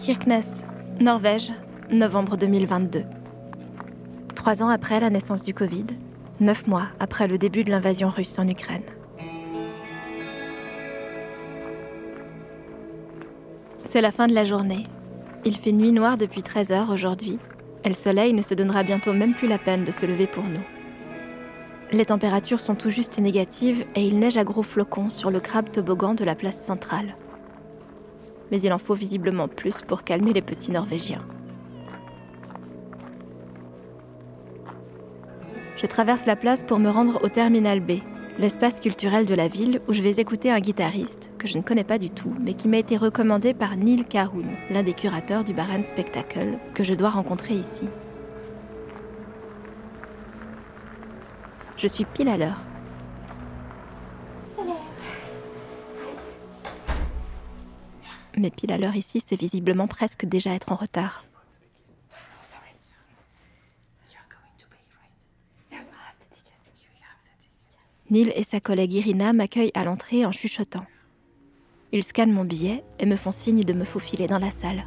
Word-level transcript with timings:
Kirkenes, 0.00 0.64
Norvège, 0.98 1.52
novembre 1.90 2.38
2022. 2.38 3.04
Trois 4.34 4.62
ans 4.62 4.70
après 4.70 4.98
la 4.98 5.10
naissance 5.10 5.42
du 5.42 5.52
Covid, 5.52 5.84
neuf 6.40 6.66
mois 6.66 6.86
après 6.98 7.28
le 7.28 7.36
début 7.36 7.64
de 7.64 7.70
l'invasion 7.70 8.08
russe 8.08 8.38
en 8.38 8.48
Ukraine. 8.48 8.80
C'est 13.84 14.00
la 14.00 14.10
fin 14.10 14.26
de 14.26 14.32
la 14.32 14.46
journée. 14.46 14.84
Il 15.44 15.54
fait 15.54 15.70
nuit 15.70 15.92
noire 15.92 16.16
depuis 16.16 16.42
13 16.42 16.72
heures 16.72 16.90
aujourd'hui, 16.90 17.38
et 17.84 17.90
le 17.90 17.94
soleil 17.94 18.32
ne 18.32 18.40
se 18.40 18.54
donnera 18.54 18.82
bientôt 18.82 19.12
même 19.12 19.34
plus 19.34 19.48
la 19.48 19.58
peine 19.58 19.84
de 19.84 19.90
se 19.90 20.06
lever 20.06 20.26
pour 20.26 20.44
nous. 20.44 20.64
Les 21.92 22.06
températures 22.06 22.60
sont 22.60 22.74
tout 22.74 22.88
juste 22.88 23.18
négatives 23.18 23.84
et 23.94 24.06
il 24.06 24.18
neige 24.18 24.38
à 24.38 24.44
gros 24.44 24.62
flocons 24.62 25.10
sur 25.10 25.30
le 25.30 25.40
crabe 25.40 25.70
toboggan 25.70 26.14
de 26.14 26.24
la 26.24 26.34
place 26.34 26.58
centrale. 26.58 27.16
Mais 28.50 28.60
il 28.60 28.72
en 28.72 28.78
faut 28.78 28.94
visiblement 28.94 29.48
plus 29.48 29.82
pour 29.82 30.02
calmer 30.02 30.32
les 30.32 30.42
petits 30.42 30.70
Norvégiens. 30.70 31.24
Je 35.76 35.86
traverse 35.86 36.26
la 36.26 36.36
place 36.36 36.62
pour 36.62 36.78
me 36.78 36.90
rendre 36.90 37.24
au 37.24 37.28
Terminal 37.28 37.80
B, 37.80 38.00
l'espace 38.38 38.80
culturel 38.80 39.24
de 39.24 39.34
la 39.34 39.48
ville 39.48 39.80
où 39.88 39.92
je 39.92 40.02
vais 40.02 40.20
écouter 40.20 40.50
un 40.50 40.60
guitariste 40.60 41.30
que 41.38 41.46
je 41.46 41.56
ne 41.56 41.62
connais 41.62 41.84
pas 41.84 41.98
du 41.98 42.10
tout, 42.10 42.34
mais 42.40 42.54
qui 42.54 42.68
m'a 42.68 42.78
été 42.78 42.96
recommandé 42.96 43.54
par 43.54 43.76
Neil 43.76 44.04
Cahoon, 44.04 44.44
l'un 44.70 44.82
des 44.82 44.92
curateurs 44.92 45.44
du 45.44 45.54
Baran 45.54 45.84
Spectacle, 45.84 46.58
que 46.74 46.84
je 46.84 46.94
dois 46.94 47.10
rencontrer 47.10 47.54
ici. 47.54 47.86
Je 51.76 51.86
suis 51.86 52.04
pile 52.04 52.28
à 52.28 52.36
l'heure. 52.36 52.58
Mais 58.40 58.50
pile 58.50 58.72
à 58.72 58.78
l'heure 58.78 58.96
ici, 58.96 59.22
c'est 59.24 59.38
visiblement 59.38 59.86
presque 59.86 60.24
déjà 60.24 60.54
être 60.54 60.72
en 60.72 60.74
retard. 60.74 61.24
Neil 68.08 68.32
et 68.34 68.42
sa 68.42 68.58
collègue 68.58 68.94
Irina 68.94 69.34
m'accueillent 69.34 69.70
à 69.74 69.84
l'entrée 69.84 70.24
en 70.24 70.32
chuchotant. 70.32 70.86
Ils 71.92 72.02
scannent 72.02 72.32
mon 72.32 72.46
billet 72.46 72.82
et 72.98 73.04
me 73.04 73.16
font 73.16 73.30
signe 73.30 73.62
de 73.62 73.74
me 73.74 73.84
faufiler 73.84 74.26
dans 74.26 74.38
la 74.38 74.50
salle. 74.50 74.86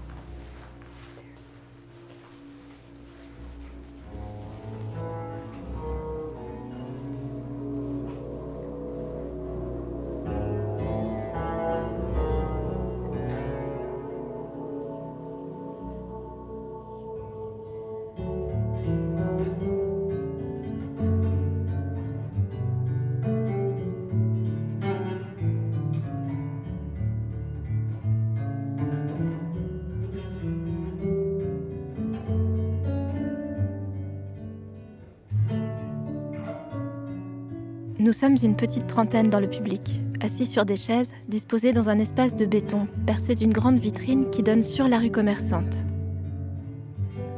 Nous 38.03 38.11
sommes 38.11 38.35
une 38.43 38.57
petite 38.57 38.85
trentaine 38.85 39.29
dans 39.29 39.39
le 39.39 39.49
public, 39.49 40.01
assis 40.19 40.45
sur 40.45 40.65
des 40.65 40.75
chaises 40.75 41.13
disposées 41.29 41.71
dans 41.71 41.89
un 41.89 41.99
espace 41.99 42.35
de 42.35 42.45
béton 42.45 42.85
percé 43.05 43.33
d'une 43.33 43.53
grande 43.53 43.79
vitrine 43.79 44.29
qui 44.29 44.43
donne 44.43 44.61
sur 44.61 44.89
la 44.89 44.99
rue 44.99 45.09
commerçante. 45.09 45.85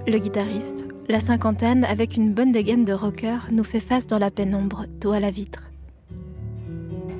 Le 0.08 0.18
guitariste, 0.18 0.88
la 1.08 1.20
cinquantaine, 1.20 1.86
avec 1.86 2.18
une 2.18 2.34
bonne 2.34 2.52
dégaine 2.52 2.84
de 2.84 2.94
rocker, 2.94 3.38
nous 3.52 3.64
fait 3.64 3.80
face 3.80 4.08
dans 4.08 4.18
la 4.18 4.31
pénombre, 4.31 4.88
dos 5.00 5.12
à 5.12 5.20
la 5.20 5.30
vitre. 5.30 5.70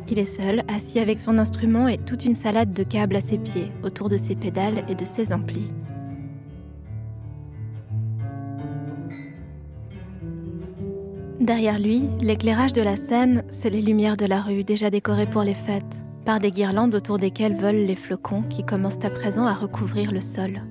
Il 0.10 0.18
est 0.18 0.26
seul, 0.26 0.64
assis 0.68 0.98
avec 0.98 1.22
son 1.22 1.38
instrument 1.38 1.88
et 1.88 2.00
toute 2.00 2.26
une 2.26 2.34
salade 2.34 2.72
de 2.72 2.82
câbles 2.82 3.16
à 3.16 3.22
ses 3.22 3.38
pieds, 3.38 3.72
autour 3.84 4.10
de 4.10 4.18
ses 4.18 4.34
pédales 4.34 4.84
et 4.90 4.96
de 4.96 5.06
ses 5.06 5.32
amplis. 5.32 5.72
Derrière 11.46 11.78
lui, 11.78 12.10
l'éclairage 12.22 12.74
de 12.74 12.82
la 12.82 12.96
scène, 12.96 13.44
c'est 13.52 13.70
les 13.70 13.84
lumières 13.84 14.18
de 14.18 14.26
la 14.26 14.42
rue 14.42 14.64
déjà 14.64 14.90
décorées 14.90 15.28
pour 15.28 15.44
les 15.44 15.54
fêtes, 15.54 15.84
par 16.26 16.40
des 16.40 16.50
guirlandes 16.50 16.96
autour 16.96 17.20
desquelles 17.20 17.56
volent 17.56 17.86
les 17.86 17.96
flocons 17.96 18.42
qui 18.50 18.66
commencent 18.66 19.06
à 19.06 19.12
présent 19.12 19.46
à 19.46 19.54
recouvrir 19.54 20.12
le 20.12 20.22
sol. 20.22 20.64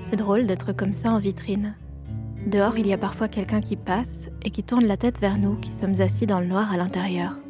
C'est 0.00 0.16
drôle 0.16 0.48
d'être 0.48 0.72
comme 0.72 0.92
ça 0.92 1.12
en 1.12 1.18
vitrine, 1.18 1.76
Dehors, 2.46 2.78
il 2.78 2.86
y 2.86 2.92
a 2.92 2.98
parfois 2.98 3.26
quelqu'un 3.26 3.60
qui 3.60 3.74
passe 3.74 4.30
et 4.44 4.50
qui 4.50 4.62
tourne 4.62 4.86
la 4.86 4.96
tête 4.96 5.18
vers 5.18 5.36
nous 5.36 5.56
qui 5.56 5.72
sommes 5.72 6.00
assis 6.00 6.26
dans 6.26 6.38
le 6.38 6.46
noir 6.46 6.72
à 6.72 6.76
l'intérieur. 6.76 7.40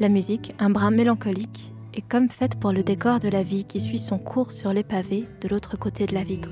La 0.00 0.08
musique, 0.08 0.54
un 0.58 0.70
brin 0.70 0.90
mélancolique, 0.90 1.74
est 1.92 2.08
comme 2.08 2.30
faite 2.30 2.58
pour 2.58 2.72
le 2.72 2.82
décor 2.82 3.20
de 3.20 3.28
la 3.28 3.42
vie 3.42 3.64
qui 3.64 3.78
suit 3.78 3.98
son 3.98 4.18
cours 4.18 4.52
sur 4.52 4.72
les 4.72 4.84
pavés 4.84 5.28
de 5.42 5.48
l'autre 5.48 5.76
côté 5.76 6.06
de 6.06 6.14
la 6.14 6.22
vitre. 6.22 6.48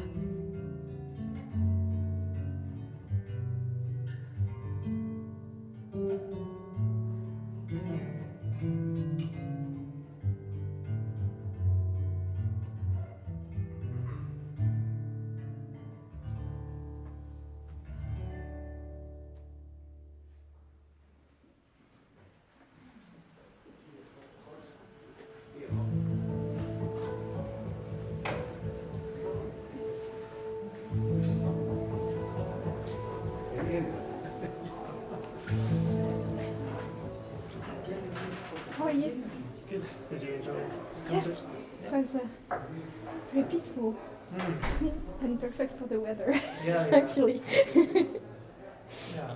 Very 44.37 44.53
peaceful 44.79 44.93
and 45.25 45.37
perfect 45.41 45.77
for 45.77 45.87
the 45.89 45.99
weather, 46.01 46.33
Yeah, 46.67 46.87
yeah. 46.89 46.97
actually. 47.01 47.41
yeah. 47.75 49.35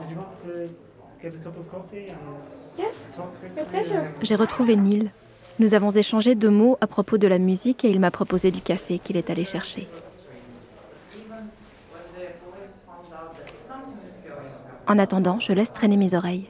Did 0.00 0.10
you 0.10 0.16
want 0.16 0.38
to 0.42 0.68
get 1.22 1.34
a 1.34 1.38
cup 1.38 1.56
of 1.58 1.68
coffee 1.70 2.06
and 2.10 2.44
Yes, 2.78 2.94
talk 3.14 3.32
my 3.42 3.48
quickly? 3.62 3.64
pleasure. 3.70 4.12
J'ai 4.22 4.34
retrouvé 4.36 4.76
Neil. 4.76 5.10
Nous 5.58 5.74
avons 5.74 5.90
échangé 5.90 6.34
deux 6.36 6.50
mots 6.50 6.78
à 6.80 6.86
propos 6.86 7.18
de 7.18 7.26
la 7.26 7.38
musique 7.38 7.84
et 7.84 7.90
il 7.90 7.98
m'a 8.00 8.10
proposé 8.12 8.50
du 8.52 8.60
café 8.60 8.98
qu'il 9.00 9.16
est 9.16 9.28
allé 9.30 9.44
chercher. 9.44 9.88
En 14.86 14.98
attendant, 14.98 15.38
je 15.40 15.52
laisse 15.52 15.72
traîner 15.72 15.96
mes 15.96 16.14
oreilles. 16.14 16.48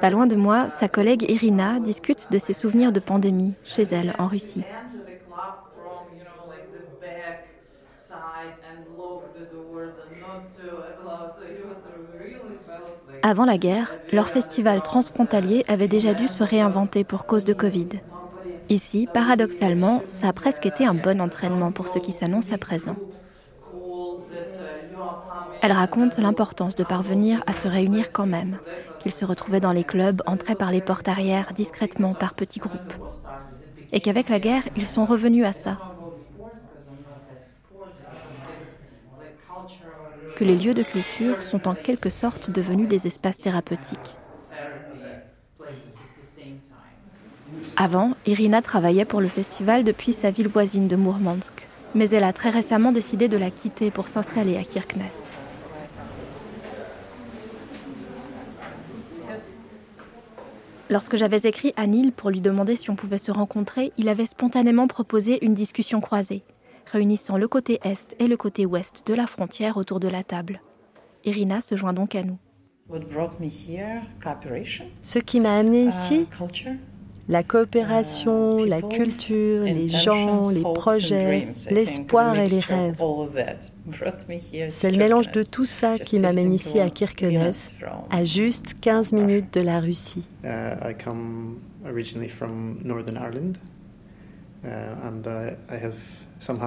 Pas 0.00 0.10
loin 0.10 0.26
de 0.26 0.36
moi, 0.36 0.68
sa 0.70 0.88
collègue 0.88 1.26
Irina 1.28 1.80
discute 1.80 2.28
de 2.30 2.38
ses 2.38 2.52
souvenirs 2.52 2.92
de 2.92 3.00
pandémie 3.00 3.54
chez 3.64 3.82
elle 3.82 4.14
en 4.18 4.28
Russie. 4.28 4.62
Avant 13.22 13.44
la 13.44 13.58
guerre, 13.58 13.94
leur 14.12 14.28
festival 14.28 14.80
transfrontalier 14.80 15.64
avait 15.68 15.88
déjà 15.88 16.14
dû 16.14 16.26
se 16.26 16.42
réinventer 16.42 17.04
pour 17.04 17.26
cause 17.26 17.44
de 17.44 17.52
Covid. 17.52 17.88
Ici, 18.70 19.08
paradoxalement, 19.12 20.02
ça 20.06 20.28
a 20.28 20.32
presque 20.32 20.64
été 20.64 20.86
un 20.86 20.94
bon 20.94 21.20
entraînement 21.20 21.70
pour 21.70 21.88
ce 21.88 21.98
qui 21.98 22.12
s'annonce 22.12 22.52
à 22.52 22.58
présent. 22.58 22.96
Elle 25.60 25.72
raconte 25.72 26.16
l'importance 26.18 26.76
de 26.76 26.84
parvenir 26.84 27.42
à 27.46 27.52
se 27.52 27.68
réunir 27.68 28.10
quand 28.12 28.26
même, 28.26 28.56
qu'ils 29.00 29.12
se 29.12 29.26
retrouvaient 29.26 29.60
dans 29.60 29.72
les 29.72 29.84
clubs, 29.84 30.22
entraient 30.26 30.54
par 30.54 30.70
les 30.70 30.80
portes 30.80 31.08
arrière 31.08 31.52
discrètement 31.54 32.14
par 32.14 32.32
petits 32.32 32.60
groupes. 32.60 32.94
Et 33.92 34.00
qu'avec 34.00 34.30
la 34.30 34.40
guerre, 34.40 34.62
ils 34.76 34.86
sont 34.86 35.04
revenus 35.04 35.44
à 35.44 35.52
ça, 35.52 35.78
que 40.40 40.44
les 40.46 40.56
lieux 40.56 40.72
de 40.72 40.82
culture 40.82 41.42
sont 41.42 41.68
en 41.68 41.74
quelque 41.74 42.08
sorte 42.08 42.50
devenus 42.50 42.88
des 42.88 43.06
espaces 43.06 43.38
thérapeutiques. 43.38 44.16
Avant, 47.76 48.12
Irina 48.24 48.62
travaillait 48.62 49.04
pour 49.04 49.20
le 49.20 49.26
festival 49.26 49.84
depuis 49.84 50.14
sa 50.14 50.30
ville 50.30 50.48
voisine 50.48 50.88
de 50.88 50.96
Mourmansk. 50.96 51.66
Mais 51.94 52.08
elle 52.08 52.24
a 52.24 52.32
très 52.32 52.48
récemment 52.48 52.90
décidé 52.90 53.28
de 53.28 53.36
la 53.36 53.50
quitter 53.50 53.90
pour 53.90 54.08
s'installer 54.08 54.56
à 54.56 54.64
Kirkenes. 54.64 55.02
Lorsque 60.88 61.16
j'avais 61.16 61.40
écrit 61.44 61.74
à 61.76 61.86
Neil 61.86 62.12
pour 62.12 62.30
lui 62.30 62.40
demander 62.40 62.76
si 62.76 62.88
on 62.88 62.96
pouvait 62.96 63.18
se 63.18 63.30
rencontrer, 63.30 63.92
il 63.98 64.08
avait 64.08 64.24
spontanément 64.24 64.86
proposé 64.86 65.44
une 65.44 65.52
discussion 65.52 66.00
croisée, 66.00 66.42
réunissant 66.90 67.36
le 67.36 67.48
côté 67.48 67.78
est 67.82 68.16
et 68.18 68.26
le 68.26 68.36
côté 68.36 68.66
ouest 68.66 69.06
de 69.06 69.14
la 69.14 69.26
frontière 69.26 69.76
autour 69.76 70.00
de 70.00 70.08
la 70.08 70.22
table. 70.22 70.60
Irina 71.24 71.60
se 71.60 71.76
joint 71.76 71.92
donc 71.92 72.14
à 72.14 72.22
nous. 72.22 72.38
Ce 75.02 75.18
qui 75.18 75.40
m'a 75.40 75.58
amené 75.58 75.84
ici, 75.84 76.26
la 77.28 77.44
coopération, 77.44 78.64
la 78.64 78.82
culture, 78.82 79.62
les 79.62 79.88
gens, 79.88 80.50
les 80.50 80.62
projets, 80.62 81.48
l'espoir 81.70 82.34
et 82.36 82.46
les 82.46 82.58
rêves. 82.58 82.96
C'est 84.70 84.90
le 84.90 84.98
mélange 84.98 85.30
de 85.30 85.44
tout 85.44 85.66
ça 85.66 85.96
qui 85.98 86.18
m'amène 86.18 86.52
ici 86.52 86.80
à 86.80 86.90
Kirkenes, 86.90 87.52
à 88.10 88.24
juste 88.24 88.80
15 88.80 89.12
minutes 89.12 89.54
de 89.54 89.60
la 89.60 89.78
Russie. 89.78 90.24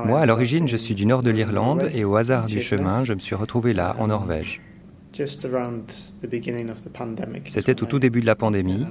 Moi, 0.06 0.20
à 0.20 0.26
l'origine, 0.26 0.68
je 0.68 0.78
suis 0.78 0.96
du 0.96 1.06
nord 1.06 1.24
de 1.24 1.32
l'Irlande 1.32 1.90
et 1.94 2.04
au 2.04 2.16
hasard 2.16 2.46
du 2.46 2.62
chemin, 2.62 3.06
je 3.06 3.14
me 3.14 3.20
suis 3.20 3.36
retrouvé 3.36 3.74
là, 3.74 3.96
en 4.00 4.08
Norvège. 4.08 4.62
C'était 7.48 7.84
au 7.84 7.86
tout 7.86 8.00
début 8.00 8.22
de 8.22 8.26
la 8.26 8.36
pandémie. 8.36 8.86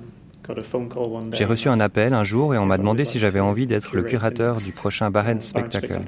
J'ai 1.33 1.45
reçu 1.45 1.69
un 1.69 1.79
appel 1.81 2.15
un 2.15 2.25
jour 2.25 2.55
et 2.55 2.59
on 2.59 2.67
m'a 2.67 2.79
demandé 2.79 3.05
si 3.05 3.19
j'avais 3.19 3.41
envie 3.41 3.67
d'être 3.67 3.95
le 3.95 4.03
curateur 4.03 4.57
du 4.57 4.73
prochain 4.73 5.11
Barents 5.11 5.41
Spectacle. 5.41 6.01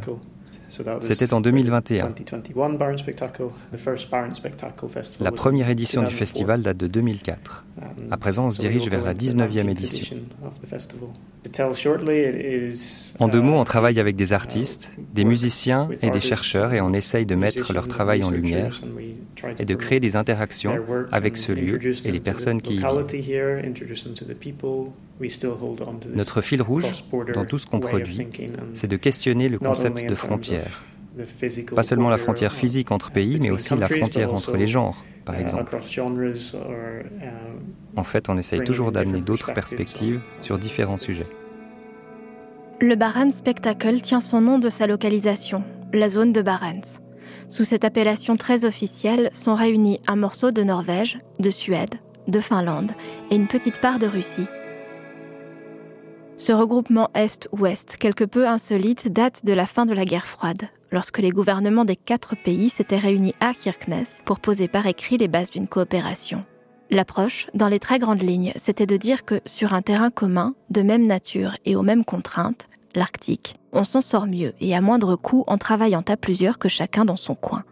C'était 1.00 1.32
en 1.32 1.40
2021. 1.40 2.14
La 5.20 5.32
première 5.32 5.70
édition 5.70 6.02
du 6.02 6.14
festival 6.14 6.62
date 6.62 6.76
de 6.76 6.86
2004. 6.86 7.64
À 8.10 8.16
présent, 8.16 8.46
on 8.46 8.50
se 8.50 8.58
dirige 8.58 8.88
vers 8.88 9.02
la 9.02 9.14
19e 9.14 9.68
édition. 9.68 10.16
En 13.18 13.28
deux 13.28 13.40
mots, 13.40 13.56
on 13.56 13.64
travaille 13.64 14.00
avec 14.00 14.16
des 14.16 14.32
artistes, 14.32 14.92
des 15.12 15.24
musiciens 15.24 15.88
et 16.02 16.10
des 16.10 16.20
chercheurs 16.20 16.72
et 16.72 16.80
on 16.80 16.92
essaye 16.92 17.26
de 17.26 17.34
mettre 17.34 17.72
leur 17.72 17.88
travail 17.88 18.24
en 18.24 18.30
lumière 18.30 18.80
et 19.58 19.64
de 19.64 19.74
créer 19.74 20.00
des 20.00 20.16
interactions 20.16 20.74
avec 21.12 21.36
ce 21.36 21.52
lieu 21.52 21.78
et 22.04 22.10
les 22.10 22.20
personnes 22.20 22.62
qui 22.62 22.74
y 22.74 22.78
vivent. 22.78 22.86
Notre 26.14 26.40
fil 26.40 26.62
rouge 26.62 27.04
dans 27.34 27.44
tout 27.44 27.58
ce 27.58 27.66
qu'on 27.66 27.80
produit, 27.80 28.26
c'est 28.72 28.88
de 28.88 28.96
questionner 28.96 29.48
le 29.48 29.58
concept 29.58 30.08
de 30.08 30.14
frontière. 30.14 30.84
Pas 31.74 31.84
seulement 31.84 32.08
la 32.08 32.18
frontière 32.18 32.52
physique 32.52 32.90
entre 32.90 33.10
pays, 33.12 33.38
mais 33.40 33.50
aussi 33.50 33.76
la 33.76 33.86
frontière 33.86 34.32
entre 34.34 34.56
les 34.56 34.66
genres, 34.66 35.04
par 35.24 35.36
exemple. 35.36 35.76
En 37.96 38.04
fait, 38.04 38.28
on 38.28 38.36
essaye 38.36 38.64
toujours 38.64 38.90
d'amener 38.90 39.20
d'autres 39.20 39.52
perspectives 39.52 40.20
sur 40.40 40.58
différents 40.58 40.98
sujets. 40.98 41.28
Le 42.80 42.96
Barents 42.96 43.30
Spectacle 43.30 44.00
tient 44.00 44.20
son 44.20 44.40
nom 44.40 44.58
de 44.58 44.68
sa 44.68 44.88
localisation, 44.88 45.62
la 45.92 46.08
zone 46.08 46.32
de 46.32 46.42
Barents. 46.42 46.98
Sous 47.48 47.62
cette 47.62 47.84
appellation 47.84 48.34
très 48.36 48.64
officielle 48.64 49.30
sont 49.32 49.54
réunis 49.54 50.00
un 50.08 50.16
morceau 50.16 50.50
de 50.50 50.62
Norvège, 50.64 51.18
de 51.38 51.50
Suède, 51.50 51.94
de 52.26 52.40
Finlande 52.40 52.90
et 53.30 53.36
une 53.36 53.46
petite 53.46 53.80
part 53.80 54.00
de 54.00 54.08
Russie. 54.08 54.46
Ce 56.36 56.52
regroupement 56.52 57.10
Est-Ouest, 57.14 57.96
quelque 57.96 58.24
peu 58.24 58.48
insolite, 58.48 59.06
date 59.08 59.44
de 59.44 59.52
la 59.52 59.66
fin 59.66 59.86
de 59.86 59.94
la 59.94 60.04
guerre 60.04 60.26
froide, 60.26 60.68
lorsque 60.90 61.18
les 61.18 61.30
gouvernements 61.30 61.84
des 61.84 61.94
quatre 61.94 62.34
pays 62.34 62.70
s'étaient 62.70 62.98
réunis 62.98 63.34
à 63.38 63.54
Kirkenes 63.54 64.04
pour 64.24 64.40
poser 64.40 64.66
par 64.66 64.86
écrit 64.86 65.16
les 65.16 65.28
bases 65.28 65.50
d'une 65.50 65.68
coopération. 65.68 66.44
L'approche, 66.90 67.46
dans 67.54 67.68
les 67.68 67.78
très 67.78 68.00
grandes 68.00 68.22
lignes, 68.22 68.52
c'était 68.56 68.86
de 68.86 68.96
dire 68.96 69.24
que 69.24 69.40
sur 69.46 69.74
un 69.74 69.82
terrain 69.82 70.10
commun, 70.10 70.54
de 70.70 70.82
même 70.82 71.06
nature 71.06 71.56
et 71.64 71.76
aux 71.76 71.82
mêmes 71.82 72.04
contraintes, 72.04 72.66
l'Arctique, 72.96 73.56
on 73.72 73.84
s'en 73.84 74.00
sort 74.00 74.26
mieux 74.26 74.54
et 74.60 74.74
à 74.74 74.80
moindre 74.80 75.14
coût 75.14 75.44
en 75.46 75.56
travaillant 75.56 76.04
à 76.08 76.16
plusieurs 76.16 76.58
que 76.58 76.68
chacun 76.68 77.04
dans 77.04 77.16
son 77.16 77.36
coin. 77.36 77.64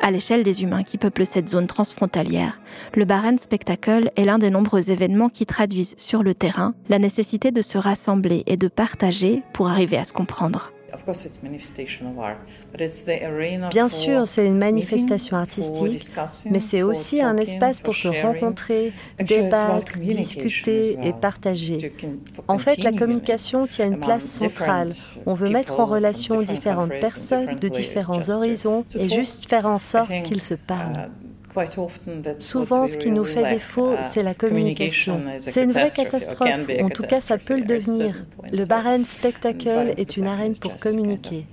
À 0.00 0.10
l'échelle 0.10 0.42
des 0.42 0.62
humains 0.62 0.84
qui 0.84 0.96
peuplent 0.96 1.26
cette 1.26 1.48
zone 1.48 1.66
transfrontalière, 1.66 2.60
le 2.94 3.04
Barents 3.04 3.38
Spectacle 3.38 4.10
est 4.16 4.24
l'un 4.24 4.38
des 4.38 4.50
nombreux 4.50 4.90
événements 4.90 5.28
qui 5.28 5.44
traduisent 5.44 5.96
sur 5.98 6.22
le 6.22 6.34
terrain 6.34 6.74
la 6.88 6.98
nécessité 6.98 7.50
de 7.50 7.62
se 7.62 7.78
rassembler 7.78 8.44
et 8.46 8.56
de 8.56 8.68
partager 8.68 9.42
pour 9.52 9.68
arriver 9.68 9.98
à 9.98 10.04
se 10.04 10.12
comprendre. 10.12 10.72
Bien 13.70 13.88
sûr, 13.88 14.26
c'est 14.26 14.46
une 14.46 14.58
manifestation 14.58 15.36
artistique, 15.36 16.10
mais 16.50 16.60
c'est 16.60 16.82
aussi 16.82 17.20
un 17.20 17.36
espace 17.36 17.80
pour 17.80 17.94
se 17.94 18.08
rencontrer, 18.08 18.92
débattre, 19.18 19.98
discuter 19.98 20.98
et 21.02 21.12
partager. 21.12 21.78
En 22.48 22.58
fait, 22.58 22.82
la 22.82 22.92
communication 22.92 23.66
tient 23.66 23.86
une 23.86 24.00
place 24.00 24.24
centrale. 24.24 24.88
On 25.26 25.34
veut 25.34 25.50
mettre 25.50 25.80
en 25.80 25.86
relation 25.86 26.42
différentes 26.42 26.94
personnes 27.00 27.56
de 27.56 27.68
différents 27.68 28.28
horizons 28.28 28.84
et 28.94 29.08
juste 29.08 29.48
faire 29.48 29.66
en 29.66 29.78
sorte 29.78 30.22
qu'ils 30.22 30.42
se 30.42 30.54
parlent. 30.54 31.10
Souvent, 32.38 32.86
ce 32.86 32.96
qui 32.96 33.10
nous 33.10 33.24
fait 33.24 33.54
défaut, 33.54 33.94
uh, 33.94 33.98
c'est 34.12 34.22
la 34.22 34.34
communication. 34.34 35.20
C'est 35.38 35.64
une 35.64 35.72
vraie 35.72 35.90
catastrophe, 35.90 36.50
en 36.80 36.88
tout 36.88 37.02
cas, 37.02 37.18
ça 37.18 37.38
peut 37.38 37.56
le 37.56 37.64
devenir. 37.64 38.24
Le 38.52 38.64
Barren 38.66 39.04
Spectacle 39.04 39.94
est 39.96 40.16
une 40.16 40.26
arène 40.26 40.54
pour 40.56 40.76
communiquer. 40.76 41.46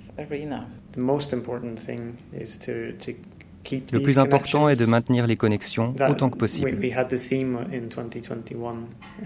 Le 3.92 4.00
plus 4.00 4.18
important 4.18 4.68
est 4.68 4.78
de 4.78 4.86
maintenir 4.86 5.26
les 5.26 5.36
connexions 5.36 5.94
autant 6.08 6.30
que 6.30 6.38
possible. 6.38 6.78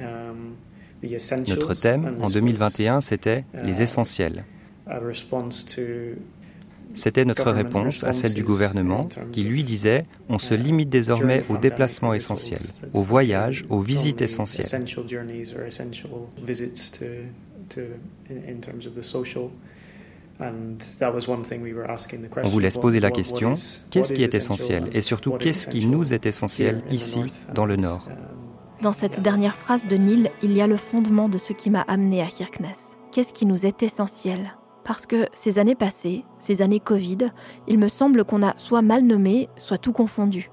Um, 0.01 0.57
Notre 1.47 1.75
thème 1.75 2.17
en 2.21 2.29
2021, 2.29 3.01
c'était 3.01 3.45
les 3.63 3.81
uh, 3.81 3.83
essentiels. 3.83 4.45
C'était 6.95 7.25
notre 7.25 7.51
réponse 7.51 8.05
à 8.05 8.13
celle 8.13 8.35
du 8.35 8.43
gouvernement 8.43 9.09
qui 9.33 9.45
lui 9.45 9.65
disait 9.65 10.07
on 10.29 10.39
se 10.39 10.55
limite 10.55 10.89
désormais 10.89 11.45
aux 11.49 11.57
déplacements 11.57 12.15
essentiels, 12.15 12.63
aux 12.95 13.03
voyages, 13.03 13.65
aux 13.69 13.81
visites 13.81 14.23
essentielles. 14.23 14.67
On 22.43 22.49
vous 22.49 22.59
laisse 22.59 22.79
poser 22.79 23.01
la 23.01 23.11
question, 23.11 23.55
qu'est-ce 23.91 24.13
qui 24.13 24.23
est 24.23 24.35
essentiel 24.35 24.89
et 24.93 25.03
surtout 25.03 25.33
qu'est-ce 25.33 25.69
qui 25.69 25.87
nous 25.87 26.13
est 26.13 26.27
essentiel 26.27 26.83
ici, 26.91 27.25
dans 27.55 27.67
le 27.67 27.77
Nord? 27.77 28.09
Dans 28.83 28.95
cette 28.95 29.21
dernière 29.21 29.55
phrase 29.55 29.87
de 29.87 29.97
Neil, 29.97 30.31
il 30.43 30.53
y 30.53 30.63
a 30.63 30.67
le 30.67 30.79
fondement 30.79 31.29
de 31.29 31.37
ce 31.37 31.53
qui 31.53 31.69
m'a 31.69 31.83
amené 31.83 32.23
à 32.23 32.27
Kirkness. 32.27 32.97
Qu'est-ce 33.13 33.35
qui 33.35 33.45
nous 33.45 33.67
est 33.67 33.83
essentiel? 33.83 34.55
Parce 34.91 35.07
que 35.07 35.29
ces 35.35 35.61
années 35.61 35.77
passées, 35.77 36.25
ces 36.41 36.63
années 36.63 36.81
Covid, 36.81 37.29
il 37.69 37.79
me 37.79 37.87
semble 37.87 38.25
qu'on 38.25 38.43
a 38.43 38.55
soit 38.57 38.83
mal 38.83 39.05
nommé, 39.05 39.49
soit 39.57 39.79
tout 39.79 39.93
confondu. 39.93 40.51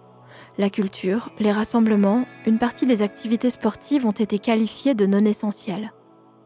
La 0.59 0.69
culture, 0.69 1.31
les 1.39 1.51
rassemblements, 1.51 2.23
une 2.45 2.59
partie 2.59 2.85
des 2.85 3.01
activités 3.01 3.49
sportives 3.49 4.05
ont 4.05 4.11
été 4.11 4.37
qualifiées 4.37 4.93
de 4.93 5.07
non 5.07 5.25
essentielles. 5.25 5.91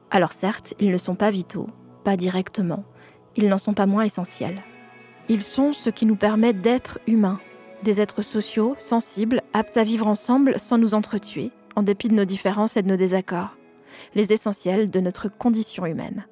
Alors 0.10 0.32
certes, 0.32 0.74
ils 0.80 0.90
ne 0.90 0.98
sont 0.98 1.16
pas 1.16 1.32
vitaux, 1.32 1.68
pas 2.06 2.16
directement, 2.16 2.86
ils 3.36 3.50
n'en 3.50 3.58
sont 3.58 3.74
pas 3.74 3.88
moins 3.88 4.04
essentiels. 4.04 4.62
Ils 5.28 5.44
sont 5.44 5.74
ce 5.74 5.90
qui 5.90 6.06
nous 6.06 6.16
permet 6.16 6.54
d'être 6.54 6.98
humains, 7.08 7.42
des 7.84 8.00
êtres 8.00 8.22
sociaux, 8.22 8.78
sensibles, 8.80 9.42
aptes 9.52 9.76
à 9.76 9.84
vivre 9.84 10.08
ensemble 10.08 10.58
sans 10.60 10.78
nous 10.78 10.94
entretuer, 10.94 11.52
en 11.76 11.84
dépit 11.84 12.08
de 12.08 12.16
nos 12.16 12.24
différences 12.24 12.78
et 12.78 12.84
de 12.84 12.88
nos 12.88 12.96
désaccords, 12.96 13.58
les 14.16 14.32
essentiels 14.32 14.90
de 14.90 15.02
notre 15.02 15.28
condition 15.28 15.86
humaine. 15.86 16.26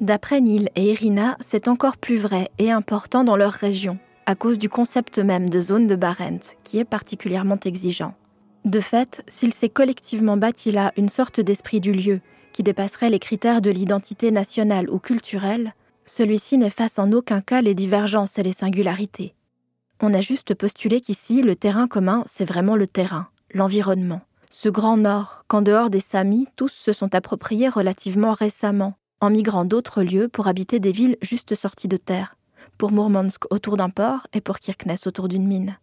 D'après 0.00 0.42
Neil 0.42 0.68
et 0.76 0.92
Irina, 0.92 1.38
c'est 1.40 1.68
encore 1.68 1.96
plus 1.96 2.18
vrai 2.18 2.50
et 2.58 2.70
important 2.70 3.24
dans 3.24 3.36
leur 3.36 3.52
région, 3.52 3.98
à 4.26 4.34
cause 4.34 4.58
du 4.58 4.68
concept 4.68 5.18
même 5.18 5.48
de 5.48 5.58
zone 5.58 5.86
de 5.86 5.96
Barents, 5.96 6.54
qui 6.64 6.78
est 6.78 6.84
particulièrement 6.84 7.58
exigeant. 7.64 8.14
De 8.66 8.80
fait, 8.80 9.24
s'il 9.26 9.54
s'est 9.54 9.70
collectivement 9.70 10.36
bâti 10.36 10.70
là 10.70 10.92
une 10.98 11.08
sorte 11.08 11.40
d'esprit 11.40 11.80
du 11.80 11.92
lieu, 11.92 12.20
qui 12.52 12.62
dépasserait 12.62 13.08
les 13.08 13.18
critères 13.18 13.62
de 13.62 13.70
l'identité 13.70 14.30
nationale 14.30 14.90
ou 14.90 14.98
culturelle, 14.98 15.72
celui-ci 16.04 16.58
n'efface 16.58 16.98
en 16.98 17.10
aucun 17.12 17.40
cas 17.40 17.62
les 17.62 17.74
divergences 17.74 18.38
et 18.38 18.42
les 18.42 18.52
singularités. 18.52 19.34
On 20.02 20.12
a 20.12 20.20
juste 20.20 20.54
postulé 20.54 21.00
qu'ici, 21.00 21.40
le 21.40 21.56
terrain 21.56 21.88
commun, 21.88 22.22
c'est 22.26 22.44
vraiment 22.44 22.76
le 22.76 22.86
terrain, 22.86 23.28
l'environnement. 23.54 24.20
Ce 24.50 24.68
grand 24.68 24.98
nord, 24.98 25.44
qu'en 25.48 25.62
dehors 25.62 25.88
des 25.88 26.00
Samis, 26.00 26.48
tous 26.54 26.72
se 26.72 26.92
sont 26.92 27.14
appropriés 27.14 27.70
relativement 27.70 28.32
récemment, 28.32 28.94
en 29.20 29.30
migrant 29.30 29.64
d'autres 29.64 30.02
lieux 30.02 30.28
pour 30.28 30.48
habiter 30.48 30.80
des 30.80 30.92
villes 30.92 31.16
juste 31.22 31.54
sorties 31.54 31.88
de 31.88 31.96
terre, 31.96 32.36
pour 32.78 32.92
Mourmansk 32.92 33.44
autour 33.50 33.76
d'un 33.76 33.90
port 33.90 34.26
et 34.32 34.40
pour 34.40 34.58
Kirkenes 34.58 34.96
autour 35.06 35.28
d'une 35.28 35.46
mine. 35.46 35.76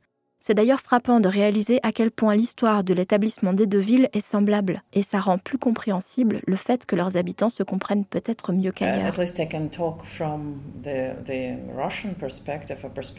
C'est 0.45 0.55
d'ailleurs 0.55 0.81
frappant 0.81 1.21
de 1.21 1.29
réaliser 1.29 1.79
à 1.83 1.93
quel 1.93 2.11
point 2.11 2.35
l'histoire 2.35 2.83
de 2.83 2.93
l'établissement 2.93 3.53
des 3.53 3.65
deux 3.65 3.79
villes 3.79 4.09
est 4.11 4.19
semblable, 4.19 4.83
et 4.91 5.01
ça 5.01 5.21
rend 5.21 5.37
plus 5.37 5.57
compréhensible 5.57 6.41
le 6.45 6.57
fait 6.57 6.85
que 6.85 6.97
leurs 6.97 7.15
habitants 7.15 7.47
se 7.47 7.63
comprennent 7.63 8.03
peut-être 8.03 8.51
mieux 8.51 8.73
qu'ailleurs. 8.73 9.13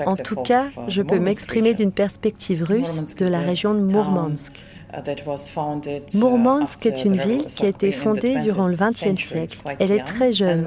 En 0.06 0.16
tout 0.16 0.36
cas, 0.42 0.66
uh, 0.66 0.70
je 0.88 1.00
peux 1.00 1.18
m'exprimer 1.18 1.72
d'une 1.72 1.92
perspective 1.92 2.62
russe 2.62 3.14
de 3.14 3.24
la 3.24 3.38
région 3.38 3.72
de 3.72 3.90
Mourmansk. 3.90 4.60
Uh, 4.92 6.18
Mourmansk 6.18 6.86
est 6.86 7.04
une 7.04 7.16
ville 7.16 7.46
qui 7.46 7.64
a 7.64 7.68
été 7.68 7.90
fondée 7.92 8.38
durant 8.40 8.68
le 8.68 8.76
XXe 8.76 9.20
siècle. 9.20 9.58
Elle 9.78 9.90
est 9.90 10.04
très 10.04 10.32
jeune. 10.32 10.64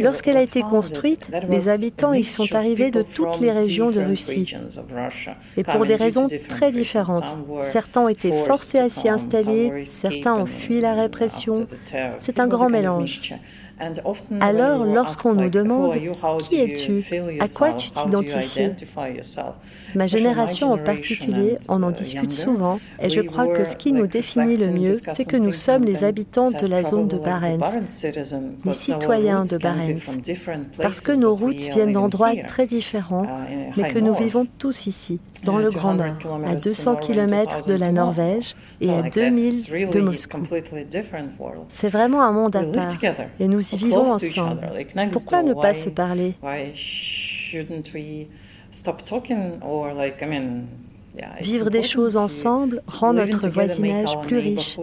Lorsqu'elle 0.00 0.36
a 0.36 0.42
été 0.42 0.62
construite, 0.62 1.28
les 1.48 1.68
habitants 1.68 2.12
y 2.12 2.24
sont 2.24 2.54
arrivés 2.54 2.90
de 2.90 3.02
toutes 3.02 3.40
les 3.40 3.52
régions 3.52 3.90
de 3.90 4.00
Russie. 4.00 4.54
Et 5.56 5.64
pour 5.64 5.86
des 5.86 5.96
raisons 5.96 6.28
très 6.48 6.72
différentes. 6.72 7.36
Certains 7.62 8.02
ont 8.02 8.08
été 8.08 8.32
forcés 8.32 8.78
à 8.78 8.88
s'y 8.88 9.08
installer, 9.08 9.84
certains 9.84 10.34
ont 10.34 10.46
fui 10.46 10.80
la 10.80 10.94
répression. 10.94 11.54
C'est 12.18 12.38
un 12.38 12.46
grand 12.46 12.68
mélange. 12.68 13.34
Alors, 14.40 14.84
lorsqu'on 14.84 15.34
nous 15.34 15.48
demande 15.48 15.94
qui 16.40 16.60
es-tu, 16.60 17.04
à 17.40 17.48
quoi 17.48 17.72
tu 17.72 17.90
t'identifies, 17.90 18.70
ma 19.94 20.06
génération 20.06 20.72
en 20.72 20.78
particulier, 20.78 21.56
on 21.68 21.82
en 21.82 21.90
discute 21.90 22.32
souvent, 22.32 22.78
et 23.00 23.10
je 23.10 23.20
crois 23.20 23.48
que 23.48 23.64
ce 23.64 23.76
qui 23.76 23.92
nous 23.92 24.06
définit 24.06 24.56
le 24.56 24.70
mieux, 24.70 24.94
c'est 25.14 25.24
que 25.24 25.36
nous 25.36 25.52
sommes 25.52 25.84
les 25.84 26.04
habitants 26.04 26.50
de 26.50 26.66
la 26.66 26.84
zone 26.84 27.08
de 27.08 27.18
Barents, 27.18 27.58
les 28.64 28.72
citoyens 28.72 29.42
de 29.42 29.58
Barents, 29.58 29.94
parce 30.78 31.00
que 31.00 31.12
nos 31.12 31.34
routes 31.34 31.56
viennent 31.56 31.92
d'endroits 31.92 32.32
très 32.46 32.66
différents, 32.66 33.26
mais 33.76 33.90
que 33.92 33.98
nous 33.98 34.14
vivons 34.14 34.46
tous 34.58 34.86
ici, 34.86 35.18
dans 35.44 35.58
le 35.58 35.68
Grand 35.68 35.94
Nord, 35.94 36.16
à 36.46 36.54
200 36.54 36.96
km 36.96 37.66
de 37.66 37.74
la 37.74 37.92
Norvège 37.92 38.56
et 38.80 38.90
à 38.90 39.02
2000 39.02 39.90
de 39.90 40.00
Moscou. 40.00 40.38
C'est 41.68 41.88
vraiment 41.88 42.22
un 42.22 42.32
monde 42.32 42.56
à 42.56 42.62
part, 42.64 42.88
et 43.38 43.48
nous 43.48 43.74
y 43.74 43.76
vivons 43.76 44.10
ensemble. 44.10 44.70
Pourquoi 45.12 45.42
ne 45.42 45.54
pas 45.54 45.74
se 45.74 45.88
parler? 45.88 46.34
Vivre 51.40 51.70
des 51.70 51.82
choses 51.82 52.16
ensemble 52.16 52.82
rend 52.86 53.12
notre 53.12 53.48
voisinage 53.48 54.18
plus 54.22 54.38
riche. 54.38 54.78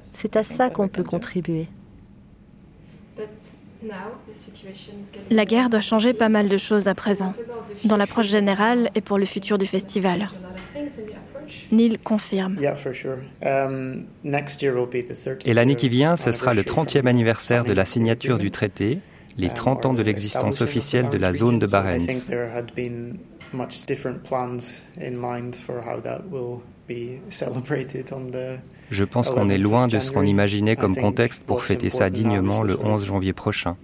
C'est 0.00 0.36
à 0.36 0.44
ça 0.44 0.70
qu'on 0.70 0.88
peut 0.88 1.04
contribuer. 1.04 1.66
La 5.30 5.44
guerre 5.44 5.70
doit 5.70 5.80
changer 5.80 6.12
pas 6.12 6.28
mal 6.28 6.48
de 6.48 6.58
choses 6.58 6.88
à 6.88 6.94
présent, 6.94 7.32
dans 7.84 7.96
l'approche 7.96 8.28
générale 8.28 8.90
et 8.94 9.00
pour 9.00 9.18
le 9.18 9.24
futur 9.24 9.58
du 9.58 9.66
festival. 9.66 10.28
Neil 11.72 11.98
confirme. 11.98 12.56
Um, 13.42 14.06
et 15.44 15.54
l'année 15.54 15.76
qui 15.76 15.88
vient, 15.88 16.16
ce 16.16 16.32
sera 16.32 16.54
le 16.54 16.62
30e 16.62 17.06
anniversaire 17.06 17.64
de 17.64 17.72
la 17.72 17.84
signature 17.84 18.38
du 18.38 18.50
traité, 18.50 18.98
les 19.36 19.48
30 19.48 19.86
ans 19.86 19.92
de 19.92 20.02
l'existence 20.02 20.60
officielle 20.60 21.08
de 21.10 21.18
la 21.18 21.32
zone 21.32 21.58
de 21.58 21.66
Barents. 21.66 21.98
Je 28.90 29.04
pense 29.04 29.30
qu'on 29.30 29.48
est 29.48 29.58
loin 29.58 29.86
de 29.86 30.00
ce 30.00 30.10
qu'on 30.10 30.24
imaginait 30.24 30.76
comme 30.76 30.96
contexte 30.96 31.44
pour 31.44 31.62
fêter 31.62 31.90
ça 31.90 32.10
dignement 32.10 32.62
le 32.62 32.78
11 32.78 33.04
janvier 33.04 33.32
prochain. 33.32 33.76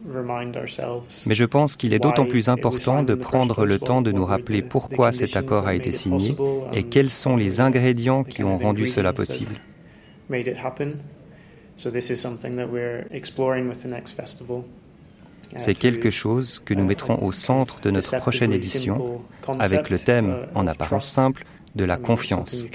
Mais 1.26 1.34
je 1.34 1.44
pense 1.44 1.76
qu'il 1.76 1.94
est 1.94 1.98
d'autant 1.98 2.26
plus 2.26 2.48
important 2.48 3.02
de 3.02 3.14
prendre 3.14 3.64
le 3.64 3.78
temps 3.78 4.02
de 4.02 4.10
nous 4.10 4.26
rappeler 4.26 4.62
pourquoi 4.62 5.12
cet 5.12 5.36
accord 5.36 5.66
a 5.66 5.74
été 5.74 5.92
signé 5.92 6.34
et 6.72 6.82
quels 6.82 7.10
sont 7.10 7.36
les 7.36 7.60
ingrédients 7.60 8.24
qui 8.24 8.42
ont 8.42 8.58
rendu 8.58 8.88
cela 8.88 9.12
possible. 9.12 9.52
C'est 15.56 15.74
quelque 15.74 16.10
chose 16.10 16.60
que 16.64 16.74
nous 16.74 16.84
mettrons 16.84 17.22
au 17.22 17.30
centre 17.30 17.80
de 17.80 17.90
notre 17.92 18.18
prochaine 18.18 18.52
édition, 18.52 19.22
avec 19.60 19.90
le 19.90 19.98
thème, 19.98 20.46
en 20.54 20.66
apparence 20.66 21.06
simple, 21.06 21.44
de 21.76 21.84
la 21.84 21.96
confiance. 21.96 22.66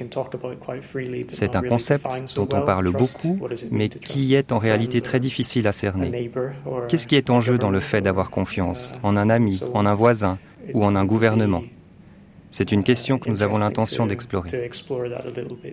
C'est 1.28 1.56
un 1.56 1.62
concept 1.62 2.36
dont 2.36 2.48
on 2.54 2.62
parle 2.62 2.92
beaucoup, 2.92 3.40
mais 3.72 3.90
qui 3.90 4.34
est 4.36 4.52
en 4.52 4.60
réalité 4.60 5.02
très 5.02 5.20
difficile 5.20 5.68
à 5.68 5.74
cerner. 5.74 6.32
Qu'est-ce 6.88 7.08
qui 7.08 7.16
est 7.16 7.30
en 7.30 7.42
jeu 7.42 7.58
dans 7.58 7.72
le 7.72 7.80
fait 7.80 8.02
d'avoir 8.02 8.30
confiance? 8.30 8.94
En 9.04 9.18
un 9.18 9.30
ami, 9.30 9.62
en 9.74 9.86
un 9.86 9.94
voisin 9.94 10.38
ou 10.74 10.86
en 10.86 10.96
un 10.96 11.06
gouvernement? 11.06 11.64
C'est 12.54 12.74
une 12.74 12.84
question 12.84 13.18
que 13.18 13.30
nous 13.30 13.44
avons 13.44 13.60
l'intention 13.60 14.06
d'explorer. 14.06 14.70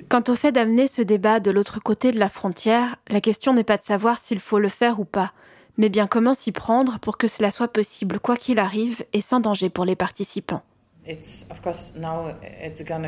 Quant 0.09 0.23
au 0.29 0.37
fait 0.37 0.53
d'amener 0.53 0.87
ce 0.87 1.03
débat 1.03 1.41
de 1.41 1.51
l'autre 1.51 1.81
côté 1.81 2.13
de 2.13 2.21
la 2.21 2.29
frontière, 2.29 2.97
la 3.09 3.21
question 3.21 3.53
n'est 3.53 3.65
pas 3.65 3.79
de 3.79 3.83
savoir 3.83 4.19
s'il 4.19 4.39
faut 4.39 4.61
le 4.61 4.69
faire 4.69 5.01
ou 5.01 5.05
pas, 5.05 5.33
mais 5.77 5.89
bien 5.89 6.07
comment 6.07 6.35
s'y 6.35 6.53
prendre 6.53 7.01
pour 7.01 7.19
que 7.19 7.27
cela 7.27 7.51
soit 7.51 7.73
possible 7.73 8.21
quoi 8.21 8.37
qu'il 8.37 8.61
arrive 8.61 9.05
et 9.13 9.21
sans 9.21 9.41
danger 9.41 9.71
pour 9.71 9.85
les 9.85 9.97
participants. 9.97 10.63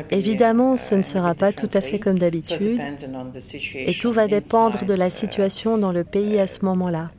Évidemment, 0.09 0.75
ce 0.77 0.95
ne 0.95 1.01
sera 1.03 1.35
pas 1.35 1.53
tout 1.53 1.69
à 1.73 1.81
fait 1.81 1.99
comme 1.99 2.17
d'habitude 2.17 2.79
et 3.75 3.93
tout 3.93 4.11
va 4.11 4.27
dépendre 4.27 4.85
de 4.85 4.93
la 4.93 5.07
uh, 5.07 5.11
situation 5.11 5.77
dans 5.77 5.91
le 5.91 6.03
pays 6.03 6.39
à 6.39 6.47
ce 6.47 6.65
moment-là. 6.65 7.11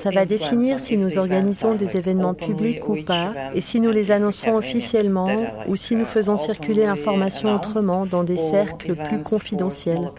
Ça 0.00 0.10
va 0.10 0.24
définir 0.24 0.80
si 0.80 0.96
nous 0.96 1.18
organisons 1.18 1.74
des 1.74 1.96
événements 1.96 2.34
publics 2.34 2.88
ou 2.88 3.02
pas, 3.02 3.32
et 3.54 3.60
si 3.60 3.80
nous 3.80 3.90
les 3.90 4.10
annonçons 4.10 4.54
officiellement, 4.54 5.28
ou 5.68 5.76
si 5.76 5.94
nous 5.94 6.04
uh, 6.04 6.06
faisons 6.06 6.36
circuler 6.36 6.86
l'information 6.86 7.54
autrement 7.54 8.06
dans 8.06 8.24
des 8.24 8.36
cercles 8.36 8.94
plus 8.94 9.22
confidentiels. 9.22 10.10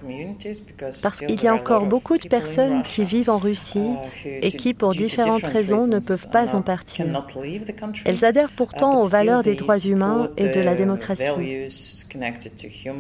Parce 1.02 1.20
qu'il 1.20 1.42
y 1.42 1.48
a 1.48 1.54
encore 1.54 1.86
beaucoup 1.86 2.18
de 2.18 2.28
personnes 2.28 2.84
qui 2.84 3.04
vivent 3.04 3.30
en 3.30 3.38
Russie 3.38 3.80
uh, 4.26 4.30
et 4.42 4.52
qui, 4.52 4.74
pour 4.74 4.92
différentes 4.92 5.46
raisons, 5.46 5.88
ne 5.88 6.00
peuvent 6.00 6.30
pas 6.30 6.56
en 6.56 6.62
partir. 6.62 7.06
Elles 8.06 8.26
adhèrent 8.26 8.52
pourtant 8.56 9.00
uh, 9.00 9.04
aux 9.04 9.08
valeurs 9.08 9.44
des 9.44 9.56
droits 9.56 9.80
humains 9.80 10.30
et 10.38 10.48
de 10.48 10.60
la 10.60 10.76
démocratie. 10.76 11.24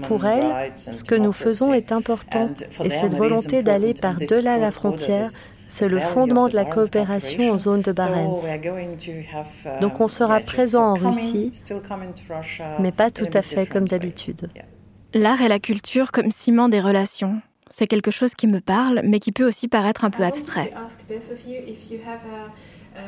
Pour 0.04 0.26
elles, 0.26 0.72
ce 0.76 1.04
que 1.04 1.16
nous 1.16 1.34
faisons 1.34 1.74
est 1.74 1.92
important, 1.92 2.50
et 2.84 2.90
cette 2.90 3.14
volonté 3.14 3.64
d'aller 3.64 3.94
par-delà 3.94 4.58
la 4.58 4.72
frontière 4.72 5.30
c'est 5.74 5.90
le 5.90 6.00
fondement 6.00 6.48
de 6.48 6.56
la 6.56 6.66
coopération 6.66 7.52
en 7.52 7.58
zone 7.58 7.82
de 7.82 7.92
Barents. 7.92 8.40
Uh, 8.46 9.82
Donc 9.82 10.00
on 10.00 10.08
sera 10.08 10.40
présent 10.40 10.92
en 10.92 10.94
Russie, 10.94 11.52
mais 12.80 12.92
pas 12.92 13.10
tout 13.10 13.30
à 13.34 13.42
fait 13.42 13.66
comme 13.66 13.88
d'habitude. 13.88 14.50
L'art 15.16 15.42
et 15.42 15.48
la 15.48 15.60
culture 15.60 16.12
comme 16.12 16.30
ciment 16.30 16.70
des 16.70 16.80
relations. 16.80 17.42
C'est 17.70 17.88
quelque 17.88 18.12
chose 18.12 18.36
qui 18.36 18.46
me 18.46 18.62
parle, 18.62 19.02
mais 19.04 19.20
qui 19.20 19.32
peut 19.32 19.48
aussi 19.48 19.68
paraître 19.68 20.06
un 20.06 20.12
peu 20.12 20.24
abstrait. 20.24 20.72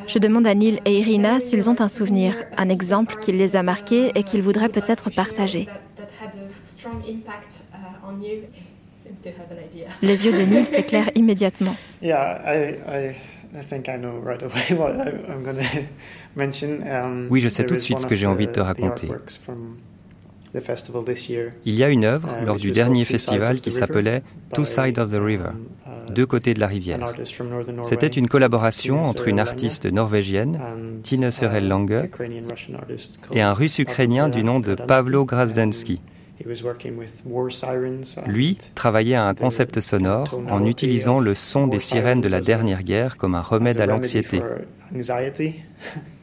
Je 0.08 0.18
demande 0.18 0.48
à 0.48 0.54
Neil 0.56 0.80
et 0.84 0.98
Irina 0.98 1.38
s'ils 1.38 1.70
ont 1.70 1.80
un 1.80 1.86
souvenir, 1.86 2.34
un 2.56 2.68
exemple 2.68 3.16
qui 3.20 3.30
les 3.30 3.54
a 3.54 3.62
marqués 3.62 4.10
et 4.16 4.24
qu'ils 4.24 4.42
voudraient 4.42 4.68
peut-être 4.68 5.10
partager. 5.10 5.68
Les 10.02 10.26
yeux 10.26 10.32
de 10.32 10.42
Neil 10.42 10.66
s'éclairent 10.66 11.10
immédiatement. 11.14 11.76
Oui, 17.30 17.40
je 17.40 17.48
sais 17.48 17.64
tout 17.64 17.74
de 17.74 17.80
suite 17.80 17.98
ce 17.98 18.06
que 18.06 18.14
j'ai 18.14 18.26
envie 18.26 18.46
de 18.46 18.52
te 18.52 18.60
raconter. 18.60 19.08
Il 21.64 21.74
y 21.74 21.84
a 21.84 21.88
une 21.88 22.04
œuvre 22.04 22.28
uh, 22.40 22.44
lors 22.44 22.56
du 22.56 22.70
dernier 22.72 23.04
festival 23.04 23.60
qui 23.60 23.70
s'appelait 23.70 24.22
Two 24.54 24.64
Sides 24.64 24.98
of 24.98 25.10
the 25.10 25.20
River, 25.20 25.50
um, 25.50 26.08
uh, 26.08 26.12
deux 26.12 26.24
côtés 26.24 26.54
de 26.54 26.60
la 26.60 26.66
rivière. 26.66 27.12
C'était 27.82 28.06
une 28.06 28.28
collaboration 28.28 29.02
entre 29.02 29.28
une 29.28 29.40
artiste 29.40 29.86
norvégienne, 29.86 30.58
Tine 31.02 31.30
Serel 31.30 31.68
Lange, 31.68 32.08
et 33.32 33.42
un 33.42 33.52
russe 33.52 33.78
ukrainien 33.78 34.28
du 34.28 34.44
nom 34.44 34.60
de 34.60 34.74
Pavlo 34.74 35.24
Grazdensky. 35.24 36.00
Lui 38.26 38.58
travaillait 38.74 39.14
à 39.14 39.26
un 39.26 39.34
concept 39.34 39.80
sonore 39.80 40.38
en 40.50 40.64
utilisant 40.64 41.18
le 41.18 41.34
son 41.34 41.66
des 41.66 41.80
sirènes 41.80 42.20
de 42.20 42.28
la 42.28 42.40
dernière 42.40 42.82
guerre 42.82 43.16
comme 43.16 43.34
un 43.34 43.42
remède 43.42 43.80
à 43.80 43.86
l'anxiété. 43.86 44.42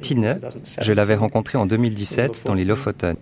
Tine, 0.00 0.40
je 0.80 0.92
l'avais 0.92 1.14
rencontrée 1.14 1.56
en 1.58 1.66
2017 1.66 2.42
dans 2.44 2.54
les 2.54 2.64
Lofoten. 2.64 3.16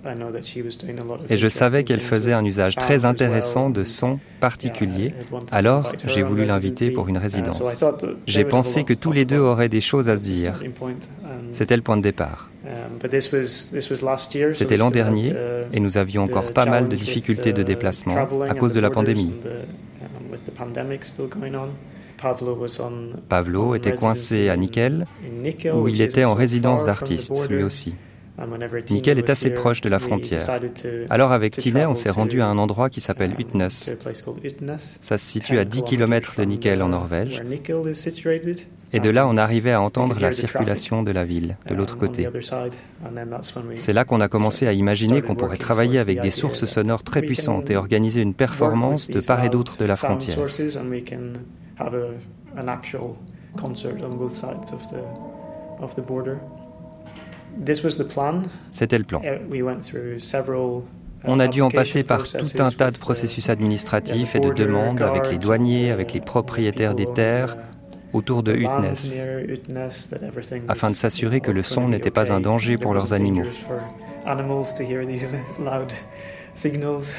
Et 1.28 1.36
je 1.36 1.48
savais 1.48 1.84
qu'elle 1.84 2.00
faisait 2.00 2.32
un 2.32 2.44
usage 2.44 2.74
très 2.74 3.04
intéressant 3.04 3.70
de 3.70 3.84
sons 3.84 4.18
particuliers, 4.40 5.14
alors 5.50 5.92
j'ai 6.06 6.22
voulu 6.22 6.44
l'inviter 6.44 6.90
pour 6.90 7.08
une 7.08 7.16
uh, 7.16 7.20
résidence. 7.20 7.62
J'ai 8.26 8.44
pensé 8.44 8.84
que 8.84 8.94
tous 8.94 9.12
les 9.12 9.24
deux 9.24 9.38
auraient 9.38 9.68
des 9.68 9.80
choses 9.80 10.08
à 10.08 10.16
se 10.16 10.22
dire. 10.22 10.60
C'était 11.52 11.76
le 11.76 11.82
point 11.82 11.96
de 11.96 12.02
départ. 12.02 12.50
Um, 12.64 12.98
C'était 14.52 14.76
l'an 14.76 14.90
dernier 14.90 15.34
et 15.72 15.80
nous 15.80 15.96
avions 15.98 16.24
encore 16.24 16.52
pas 16.52 16.66
mal 16.66 16.88
de 16.88 16.96
difficultés 16.96 17.52
de 17.52 17.62
déplacement 17.62 18.16
à 18.48 18.54
cause 18.54 18.72
de 18.72 18.80
la 18.80 18.90
pandémie. 18.90 19.32
Pavlo 23.28 23.74
était 23.74 23.94
coincé 23.94 24.48
à 24.48 24.56
Nickel, 24.56 25.04
où 25.74 25.88
il 25.88 26.02
était 26.02 26.24
en 26.24 26.34
résidence 26.34 26.86
d'artiste, 26.86 27.48
lui 27.48 27.62
aussi. 27.62 27.94
Nickel 28.90 29.18
est 29.18 29.30
assez 29.30 29.50
proche 29.50 29.80
de 29.82 29.88
la 29.88 29.98
frontière. 29.98 30.42
Alors 31.10 31.32
avec 31.32 31.56
Tinet, 31.56 31.86
on 31.86 31.94
s'est 31.94 32.10
rendu 32.10 32.40
à 32.40 32.46
un 32.46 32.58
endroit 32.58 32.88
qui 32.90 33.00
s'appelle 33.00 33.34
Utnes. 33.38 33.68
Ça 33.68 35.18
se 35.18 35.26
situe 35.26 35.58
à 35.58 35.64
10 35.64 35.82
km 35.82 36.34
de 36.36 36.44
Nickel 36.44 36.82
en 36.82 36.88
Norvège. 36.88 37.42
Et 38.94 39.00
de 39.00 39.08
là, 39.08 39.26
on 39.26 39.36
arrivait 39.36 39.72
à 39.72 39.80
entendre 39.80 40.18
la 40.20 40.32
circulation 40.32 41.02
de 41.02 41.12
la 41.12 41.24
ville, 41.24 41.56
de 41.68 41.74
l'autre 41.74 41.96
côté. 41.96 42.28
C'est 43.76 43.92
là 43.92 44.04
qu'on 44.04 44.20
a 44.20 44.28
commencé 44.28 44.66
à 44.66 44.72
imaginer 44.72 45.22
qu'on 45.22 45.34
pourrait 45.34 45.56
travailler 45.56 45.98
avec 45.98 46.20
des 46.20 46.30
sources 46.30 46.66
sonores 46.66 47.02
très 47.02 47.22
puissantes 47.22 47.70
et 47.70 47.76
organiser 47.76 48.20
une 48.20 48.34
performance 48.34 49.08
de 49.08 49.20
part 49.20 49.44
et 49.44 49.48
d'autre 49.48 49.76
de 49.78 49.84
la 49.84 49.96
frontière. 49.96 50.38
C'était 58.70 58.98
le 58.98 59.04
plan. 59.04 59.20
On 61.24 61.38
a 61.38 61.46
dû 61.48 61.62
en 61.62 61.70
passer 61.70 62.02
par 62.02 62.24
tout 62.24 62.46
un 62.58 62.70
tas 62.70 62.90
de 62.90 62.98
processus 62.98 63.48
administratifs 63.48 64.34
et 64.34 64.40
de 64.40 64.52
demandes 64.52 65.02
avec 65.02 65.30
les 65.30 65.38
douaniers, 65.38 65.90
avec 65.90 66.12
les 66.12 66.20
propriétaires 66.20 66.94
des 66.94 67.06
terres, 67.12 67.56
autour 68.12 68.42
de 68.42 68.52
Utnes, 68.52 68.94
afin 70.68 70.90
de 70.90 70.96
s'assurer 70.96 71.40
que 71.40 71.50
le 71.50 71.62
son 71.62 71.88
n'était 71.88 72.10
pas 72.10 72.32
un 72.32 72.40
danger 72.40 72.76
pour 72.76 72.94
leurs 72.94 73.12
animaux. 73.12 73.42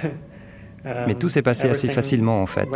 Mais 0.86 1.16
tout 1.16 1.30
s'est 1.30 1.42
passé 1.42 1.70
assez 1.70 1.88
facilement 1.90 2.42
en 2.42 2.46
fait. 2.46 2.70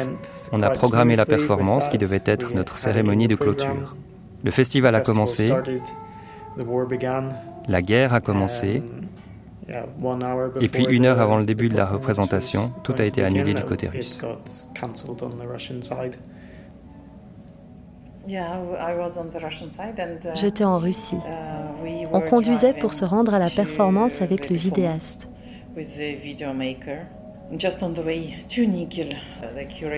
On 0.52 0.62
a 0.62 0.70
programmé 0.70 1.16
la 1.16 1.26
performance 1.26 1.90
qui 1.90 1.98
devait 1.98 2.24
être 2.26 2.54
notre 2.54 2.78
cérémonie 2.78 3.28
de 3.28 3.36
clôture. 3.36 3.96
Le 4.44 4.52
festival 4.52 4.96
a 4.96 5.02
commencé, 5.02 5.52
la 7.68 7.82
guerre 7.82 8.14
a 8.14 8.22
commencé, 8.22 8.84
et 10.62 10.70
puis 10.70 10.86
une 10.90 11.06
heure 11.06 11.20
avant 11.20 11.38
le 11.38 11.46
début 11.46 11.70
de 11.70 11.76
la 11.76 11.86
représentation, 11.86 12.72
tout 12.84 12.96
a 12.98 13.04
été 13.04 13.24
annulé 13.24 13.54
du 13.54 13.64
côté 13.64 13.90
russe. 13.90 14.20
Uh, 18.30 18.34
J'étais 20.36 20.64
en 20.66 20.78
Russie. 20.78 21.16
Uh, 21.16 22.08
On 22.12 22.22
conduisait 22.22 22.74
pour 22.74 22.94
se 22.94 23.06
rendre 23.06 23.34
à 23.34 23.40
la 23.40 23.50
performance 23.50 24.22
avec 24.22 24.50
le 24.50 24.58
vidéaste. 24.58 25.28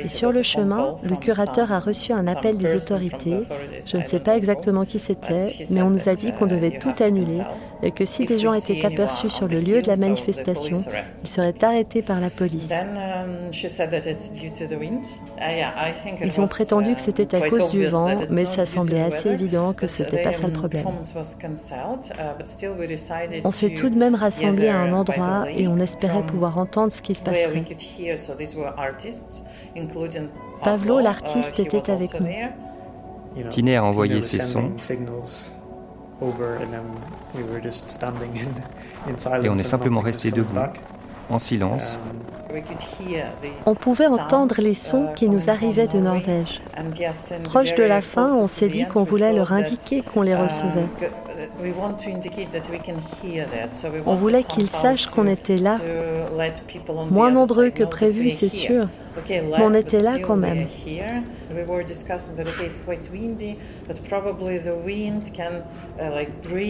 Et 0.04 0.10
sur 0.10 0.32
le 0.32 0.44
chemin, 0.44 0.96
le 1.04 1.16
curateur 1.16 1.72
a 1.72 1.80
reçu 1.80 2.14
un 2.14 2.28
appel 2.28 2.58
des 2.58 2.76
autorités. 2.76 3.40
Je 3.86 3.98
ne 3.98 4.04
sais 4.04 4.20
pas 4.20 4.38
exactement 4.38 4.86
qui 4.86 5.00
c'était, 5.00 5.40
mais 5.72 5.82
on 5.82 5.90
nous 5.90 6.10
a 6.10 6.16
dit 6.16 6.32
qu'on 6.32 6.46
devait 6.46 6.78
tout 6.78 6.94
annuler 7.00 7.42
et 7.82 7.92
que 7.92 8.06
si 8.06 8.26
des 8.26 8.40
gens 8.40 8.54
étaient 8.54 8.86
aperçus 8.86 9.30
sur 9.30 9.48
le 9.48 9.60
lieu 9.60 9.82
de 9.82 9.88
la 9.88 9.96
manifestation, 9.96 10.78
ils 11.24 11.30
seraient 11.30 11.64
arrêtés 11.64 12.02
par 12.02 12.20
la 12.20 12.30
police. 12.30 12.70
Ils 16.22 16.42
ont 16.42 16.48
prétendu 16.48 16.96
que 16.96 17.02
c'était 17.02 17.36
à 17.36 17.50
cause 17.50 17.70
du 17.70 17.86
vent, 17.86 18.16
mais 18.32 18.46
ça 18.46 18.66
semblait 18.66 19.02
assez 19.02 19.30
évident 19.30 19.74
que 19.74 19.88
ce 19.88 20.04
n'était 20.04 20.24
pas 20.24 20.34
ça 20.34 20.48
le 20.48 20.54
problème. 20.54 20.86
On 23.44 23.52
s'est 23.52 23.74
tout 23.74 23.90
de 23.90 23.98
même 23.98 24.16
rassemblés 24.16 24.68
à 24.68 24.78
un 24.78 24.94
endroit 24.94 25.46
et 25.50 25.68
on 25.68 25.80
espérait 25.80 26.26
pouvoir 26.26 26.58
entendre 26.58 26.92
ce 26.92 27.02
qui 27.02 27.16
se 27.16 27.22
passerait. 27.22 27.64
Pavlo, 30.62 31.00
l'artiste, 31.00 31.60
était 31.60 31.90
avec 31.90 32.20
nous. 32.20 32.28
Tiné 33.50 33.78
a 33.78 33.84
envoyé 33.84 34.22
ses 34.22 34.42
sons 34.42 34.72
et 39.44 39.50
on 39.50 39.56
est 39.56 39.64
simplement 39.64 40.02
resté 40.02 40.32
debout, 40.32 40.60
en 41.30 41.40
silence. 41.40 42.00
Um, 42.10 42.20
on 43.66 43.76
pouvait 43.76 44.08
entendre 44.08 44.56
les 44.60 44.74
sons 44.74 45.10
qui 45.16 45.30
nous 45.30 45.50
arrivaient 45.50 45.88
de 45.88 46.00
Norvège. 46.00 46.62
Proche 47.44 47.76
de 47.76 47.84
la 47.84 48.02
fin, 48.02 48.34
on 48.34 48.48
s'est 48.48 48.70
dit 48.70 48.86
qu'on 48.88 49.04
voulait 49.04 49.34
leur 49.34 49.54
indiquer 49.54 50.02
qu'on 50.02 50.24
les 50.24 50.36
recevait. 50.36 50.88
On 54.06 54.16
voulait 54.16 54.44
qu'ils 54.44 54.70
sachent 54.70 55.08
qu'on 55.08 55.28
était 55.28 55.58
là. 55.58 55.80
Moins 57.10 57.32
nombreux 57.32 57.70
que 57.70 57.84
prévu, 57.84 58.30
c'est 58.30 58.50
sûr, 58.50 58.88
mais 59.30 59.62
on 59.62 59.74
était 59.74 60.02
là 60.02 60.18
quand 60.20 60.36
même. 60.36 60.68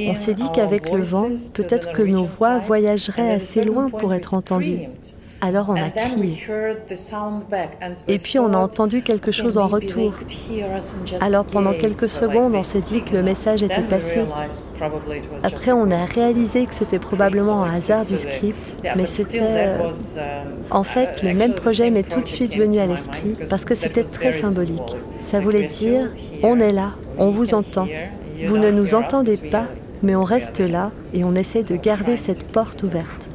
On 0.09 0.15
s'est 0.15 0.33
dit 0.33 0.49
qu'avec 0.53 0.89
le 0.91 1.01
vent, 1.01 1.29
peut-être 1.53 1.91
que 1.93 2.01
nos 2.03 2.25
voix 2.25 2.59
voyageraient 2.59 3.31
assez 3.31 3.63
loin 3.63 3.89
pour 3.89 4.13
être 4.13 4.33
entendues. 4.33 4.81
Alors 5.41 5.69
on 5.69 5.75
a 5.75 5.89
crié. 5.89 6.37
Et 8.07 8.19
puis 8.19 8.39
on 8.39 8.53
a 8.53 8.57
entendu 8.57 9.01
quelque 9.01 9.31
chose 9.31 9.57
en 9.57 9.67
retour. 9.67 10.13
Alors 11.21 11.45
pendant 11.45 11.73
quelques 11.73 12.09
secondes, 12.09 12.55
on 12.55 12.63
s'est 12.63 12.81
dit 12.81 13.01
que 13.03 13.13
le 13.13 13.23
message 13.23 13.63
était 13.63 13.81
passé. 13.83 14.25
Après, 15.43 15.71
on 15.71 15.91
a 15.91 16.05
réalisé 16.05 16.65
que 16.65 16.73
c'était 16.73 16.99
probablement 16.99 17.63
un 17.63 17.75
hasard 17.75 18.05
du 18.05 18.17
script, 18.17 18.77
mais 18.95 19.05
c'était... 19.05 19.39
Euh, 19.41 19.89
um, 19.89 19.93
en 20.71 20.83
fait, 20.83 21.23
le 21.23 21.33
même 21.33 21.53
projet 21.53 21.89
m'est 21.89 22.03
tout 22.03 22.21
de 22.21 22.27
suite 22.27 22.55
venu 22.55 22.79
à 22.79 22.85
l'esprit 22.85 23.35
parce 23.49 23.65
que 23.65 23.75
c'était 23.75 24.03
très 24.03 24.33
symbolique. 24.33 24.95
Ça 25.21 25.39
voulait 25.39 25.67
dire, 25.67 26.09
on 26.43 26.59
est 26.59 26.71
là, 26.71 26.91
on 27.17 27.31
vous 27.31 27.53
entend. 27.53 27.87
Vous 28.45 28.57
ne 28.57 28.71
nous 28.71 28.95
entendez 28.95 29.37
pas, 29.37 29.67
mais 30.01 30.15
on 30.15 30.23
reste 30.23 30.59
là 30.59 30.91
et 31.13 31.23
on 31.23 31.35
essaie 31.35 31.63
de 31.63 31.75
garder 31.75 32.17
cette 32.17 32.51
porte 32.51 32.83
ouverte. 32.83 33.29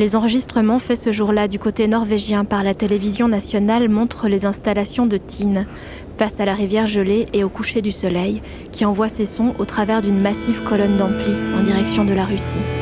Les 0.00 0.16
enregistrements 0.16 0.78
faits 0.78 0.98
ce 0.98 1.12
jour-là 1.12 1.46
du 1.46 1.58
côté 1.58 1.86
norvégien 1.86 2.46
par 2.46 2.62
la 2.62 2.72
télévision 2.72 3.28
nationale 3.28 3.90
montrent 3.90 4.28
les 4.28 4.46
installations 4.46 5.04
de 5.04 5.18
Tine, 5.18 5.66
face 6.16 6.40
à 6.40 6.46
la 6.46 6.54
rivière 6.54 6.86
gelée 6.86 7.26
et 7.34 7.44
au 7.44 7.50
coucher 7.50 7.82
du 7.82 7.92
soleil, 7.92 8.40
qui 8.72 8.86
envoie 8.86 9.10
ses 9.10 9.26
sons 9.26 9.52
au 9.58 9.66
travers 9.66 10.00
d'une 10.00 10.22
massive 10.22 10.62
colonne 10.62 10.96
d'ampli 10.96 11.34
en 11.54 11.62
direction 11.62 12.06
de 12.06 12.14
la 12.14 12.24
Russie. 12.24 12.79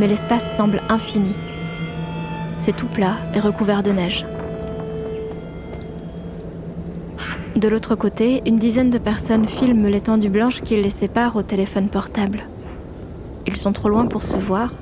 Mais 0.00 0.06
l'espace 0.06 0.56
semble 0.56 0.80
infini. 0.88 1.34
C'est 2.56 2.74
tout 2.74 2.86
plat 2.86 3.16
et 3.34 3.40
recouvert 3.40 3.82
de 3.82 3.90
neige. 3.90 4.24
De 7.54 7.68
l'autre 7.68 7.96
côté, 7.96 8.42
une 8.46 8.56
dizaine 8.56 8.88
de 8.88 8.96
personnes 8.96 9.46
filment 9.46 9.88
l'étendue 9.88 10.30
blanche 10.30 10.62
qui 10.62 10.74
les 10.76 10.88
sépare 10.88 11.36
au 11.36 11.42
téléphone 11.42 11.88
portable. 11.88 12.44
Ils 13.46 13.56
sont 13.56 13.72
trop 13.72 13.90
loin 13.90 14.06
pour 14.06 14.24
se 14.24 14.38
voir, 14.38 14.72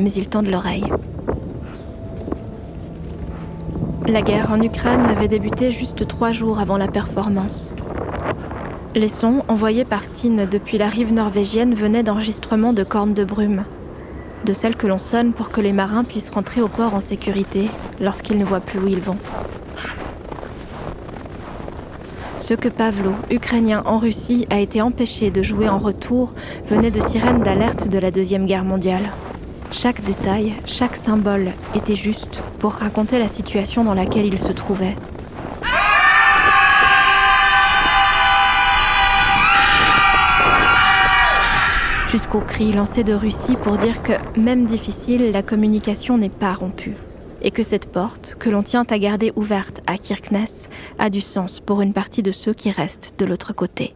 mais 0.00 0.10
ils 0.10 0.28
tendent 0.28 0.50
l'oreille. 0.50 0.86
La 4.08 4.22
guerre 4.22 4.50
en 4.50 4.60
Ukraine 4.60 5.06
avait 5.06 5.28
débuté 5.28 5.70
juste 5.70 6.08
trois 6.08 6.32
jours 6.32 6.58
avant 6.58 6.78
la 6.78 6.88
performance. 6.88 7.70
Les 8.96 9.08
sons 9.08 9.42
envoyés 9.46 9.84
par 9.84 10.10
Tine 10.10 10.48
depuis 10.50 10.78
la 10.78 10.88
rive 10.88 11.12
norvégienne 11.12 11.74
venaient 11.74 12.02
d'enregistrements 12.02 12.72
de 12.72 12.82
cornes 12.82 13.14
de 13.14 13.22
brume, 13.22 13.64
de 14.44 14.52
celles 14.52 14.76
que 14.76 14.86
l'on 14.86 14.98
sonne 14.98 15.32
pour 15.32 15.50
que 15.50 15.60
les 15.60 15.72
marins 15.72 16.04
puissent 16.04 16.30
rentrer 16.30 16.60
au 16.60 16.68
port 16.68 16.94
en 16.94 17.00
sécurité 17.00 17.68
lorsqu'ils 18.00 18.38
ne 18.38 18.44
voient 18.44 18.60
plus 18.60 18.78
où 18.78 18.88
ils 18.88 19.00
vont. 19.00 19.18
Ce 22.40 22.54
que 22.54 22.68
Pavlo, 22.68 23.12
ukrainien 23.30 23.82
en 23.84 23.98
Russie, 23.98 24.46
a 24.48 24.58
été 24.58 24.80
empêché 24.80 25.30
de 25.30 25.42
jouer 25.42 25.68
en 25.68 25.78
retour 25.78 26.32
venait 26.70 26.90
de 26.90 27.00
sirènes 27.00 27.42
d'alerte 27.42 27.88
de 27.88 27.98
la 27.98 28.10
Deuxième 28.10 28.46
Guerre 28.46 28.64
mondiale. 28.64 29.10
Chaque 29.70 30.02
détail, 30.02 30.54
chaque 30.64 30.96
symbole 30.96 31.50
était 31.74 31.96
juste 31.96 32.40
pour 32.58 32.72
raconter 32.72 33.18
la 33.18 33.28
situation 33.28 33.84
dans 33.84 33.92
laquelle 33.92 34.24
il 34.24 34.38
se 34.38 34.52
trouvait. 34.52 34.96
Jusqu'au 42.08 42.40
cri 42.40 42.72
lancé 42.72 43.04
de 43.04 43.12
Russie 43.12 43.56
pour 43.62 43.76
dire 43.76 44.02
que, 44.02 44.12
même 44.40 44.64
difficile, 44.64 45.30
la 45.30 45.42
communication 45.42 46.16
n'est 46.16 46.30
pas 46.30 46.54
rompue. 46.54 46.96
Et 47.42 47.50
que 47.50 47.62
cette 47.62 47.92
porte, 47.92 48.34
que 48.38 48.48
l'on 48.48 48.62
tient 48.62 48.86
à 48.88 48.98
garder 48.98 49.30
ouverte 49.36 49.82
à 49.86 49.98
Kirkness, 49.98 50.70
a 50.98 51.10
du 51.10 51.20
sens 51.20 51.60
pour 51.60 51.82
une 51.82 51.92
partie 51.92 52.22
de 52.22 52.32
ceux 52.32 52.54
qui 52.54 52.70
restent 52.70 53.14
de 53.18 53.26
l'autre 53.26 53.52
côté. 53.52 53.92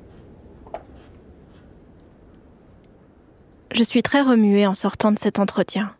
Je 3.73 3.83
suis 3.83 4.03
très 4.03 4.21
remuée 4.21 4.67
en 4.67 4.75
sortant 4.75 5.13
de 5.13 5.19
cet 5.19 5.39
entretien. 5.39 5.93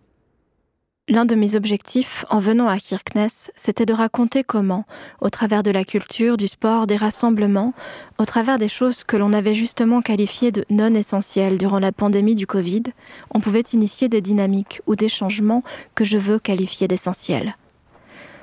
L'un 1.13 1.27
de 1.27 1.35
mes 1.35 1.57
objectifs 1.57 2.25
en 2.31 2.41
venant 2.41 2.69
à 2.69 2.79
Kirkness, 2.79 3.51
c'était 3.55 3.85
de 3.85 3.93
raconter 3.93 4.45
comment, 4.45 4.87
au 5.21 5.29
travers 5.29 5.63
de 5.63 5.71
la 5.71 5.85
culture, 5.85 6.39
du 6.39 6.49
sport, 6.49 6.87
des 6.87 6.97
rassemblements, 6.97 7.75
au 8.17 8.25
travers 8.25 8.57
des 8.57 8.69
choses 8.69 9.05
que 9.05 9.19
l'on 9.19 9.35
avait 9.35 9.53
justement 9.53 10.01
qualifiées 10.01 10.53
de 10.53 10.65
non 10.71 10.95
essentielles 10.95 11.59
durant 11.59 11.81
la 11.81 11.93
pandémie 11.93 12.35
du 12.35 12.47
Covid, 12.47 12.85
on 13.31 13.41
pouvait 13.41 13.65
initier 13.75 14.09
des 14.09 14.23
dynamiques 14.23 14.81
ou 14.87 14.97
des 14.97 15.11
changements 15.11 15.63
que 15.95 16.07
je 16.07 16.17
veux 16.17 16.39
qualifier 16.39 16.89
d'essentiels. 16.89 17.57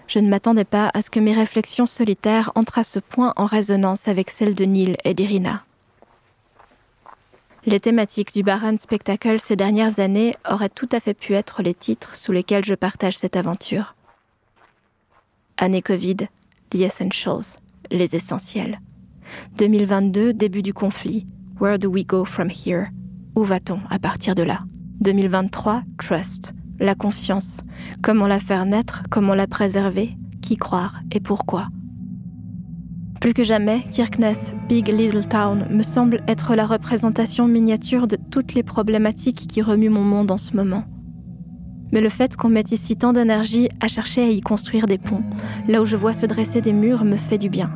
Je 0.05 0.19
ne 0.19 0.29
m'attendais 0.29 0.63
pas 0.63 0.91
à 0.93 1.01
ce 1.01 1.09
que 1.09 1.19
mes 1.19 1.33
réflexions 1.33 1.87
solitaires 1.87 2.51
entrent 2.53 2.77
à 2.77 2.83
ce 2.83 2.99
point 2.99 3.33
en 3.35 3.45
résonance 3.45 4.07
avec 4.07 4.29
celles 4.29 4.53
de 4.53 4.65
Neil 4.65 4.95
et 5.05 5.15
d'Irina. 5.15 5.63
Les 7.65 7.79
thématiques 7.79 8.33
du 8.33 8.41
Baran 8.41 8.77
Spectacle 8.77 9.37
ces 9.39 9.57
dernières 9.57 9.99
années 9.99 10.35
auraient 10.49 10.69
tout 10.69 10.87
à 10.93 10.99
fait 10.99 11.13
pu 11.13 11.33
être 11.33 11.61
les 11.61 11.73
titres 11.73 12.15
sous 12.15 12.31
lesquels 12.31 12.63
je 12.63 12.73
partage 12.73 13.17
cette 13.17 13.35
aventure. 13.35 13.95
Année 15.57 15.81
Covid, 15.81 16.17
The 16.69 16.75
Essentials, 16.75 17.59
les 17.91 18.15
essentiels. 18.15 18.79
2022, 19.57 20.33
début 20.33 20.61
du 20.61 20.73
conflit. 20.73 21.27
Where 21.59 21.77
do 21.77 21.89
we 21.89 22.05
go 22.05 22.23
from 22.23 22.49
here? 22.49 22.87
Où 23.35 23.43
va-t-on 23.43 23.81
à 23.89 23.99
partir 23.99 24.35
de 24.35 24.43
là? 24.43 24.59
2023, 25.01 25.83
Trust, 25.97 26.53
la 26.79 26.95
confiance. 26.95 27.57
Comment 28.01 28.27
la 28.27 28.39
faire 28.39 28.65
naître? 28.65 29.03
Comment 29.09 29.35
la 29.35 29.47
préserver? 29.47 30.15
Qui 30.41 30.55
croire 30.55 31.01
et 31.11 31.19
pourquoi? 31.19 31.67
Plus 33.19 33.33
que 33.33 33.43
jamais, 33.43 33.81
Kirkness, 33.91 34.53
Big 34.69 34.87
Little 34.87 35.27
Town, 35.27 35.67
me 35.69 35.83
semble 35.83 36.23
être 36.27 36.55
la 36.55 36.65
représentation 36.65 37.47
miniature 37.47 38.07
de 38.07 38.15
toutes 38.15 38.53
les 38.53 38.63
problématiques 38.63 39.45
qui 39.45 39.61
remuent 39.61 39.89
mon 39.89 40.03
monde 40.03 40.31
en 40.31 40.37
ce 40.37 40.55
moment. 40.55 40.85
Mais 41.91 41.99
le 41.99 42.07
fait 42.07 42.37
qu'on 42.37 42.47
mette 42.47 42.71
ici 42.71 42.95
tant 42.95 43.11
d'énergie 43.11 43.67
à 43.81 43.87
chercher 43.87 44.23
à 44.23 44.29
y 44.29 44.39
construire 44.39 44.87
des 44.87 44.97
ponts, 44.97 45.23
là 45.67 45.81
où 45.81 45.85
je 45.85 45.97
vois 45.97 46.13
se 46.13 46.25
dresser 46.25 46.61
des 46.61 46.71
murs, 46.71 47.03
me 47.03 47.17
fait 47.17 47.37
du 47.37 47.49
bien. 47.49 47.71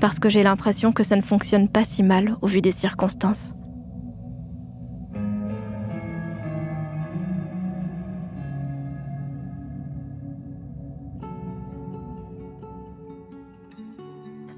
Parce 0.00 0.18
que 0.18 0.30
j'ai 0.30 0.42
l'impression 0.42 0.92
que 0.92 1.02
ça 1.02 1.16
ne 1.16 1.22
fonctionne 1.22 1.68
pas 1.68 1.84
si 1.84 2.02
mal 2.02 2.36
au 2.40 2.46
vu 2.46 2.62
des 2.62 2.72
circonstances. 2.72 3.52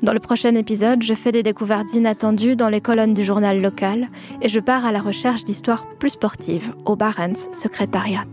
Dans 0.04 0.12
le 0.12 0.20
prochain 0.20 0.54
épisode, 0.54 1.02
je 1.02 1.14
fais 1.14 1.32
des 1.32 1.42
découvertes 1.42 1.94
inattendues 1.94 2.56
dans 2.56 2.68
les 2.68 2.82
colonnes 2.82 3.14
du 3.14 3.24
journal 3.24 3.62
local 3.62 4.10
et 4.42 4.50
je 4.50 4.60
pars 4.60 4.84
à 4.84 4.92
la 4.92 5.00
recherche 5.00 5.44
d'histoires 5.44 5.86
plus 5.98 6.10
sportives 6.10 6.74
au 6.84 6.94
Barents 6.94 7.48
Secrétariat. 7.54 8.26